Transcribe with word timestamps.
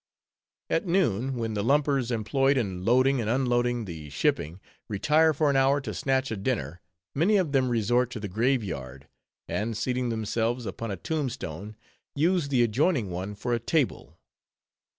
At 0.67 0.87
noon, 0.87 1.35
when 1.35 1.53
the 1.53 1.63
lumpers 1.63 2.09
employed 2.09 2.57
in 2.57 2.83
loading 2.83 3.21
and 3.21 3.29
unloading 3.29 3.85
the 3.85 4.09
shipping, 4.09 4.59
retire 4.89 5.31
for 5.31 5.47
an 5.51 5.55
hour 5.55 5.79
to 5.79 5.93
snatch 5.93 6.31
a 6.31 6.35
dinner, 6.37 6.81
many 7.13 7.37
of 7.37 7.51
them 7.51 7.69
resort 7.69 8.09
to 8.13 8.19
the 8.19 8.27
grave 8.27 8.63
yard; 8.63 9.07
and 9.47 9.77
seating 9.77 10.09
themselves 10.09 10.65
upon 10.65 10.89
a 10.89 10.97
tomb 10.97 11.29
stone 11.29 11.75
use 12.15 12.47
the 12.47 12.63
adjoining 12.63 13.11
one 13.11 13.35
for 13.35 13.53
a 13.53 13.59
table. 13.59 14.17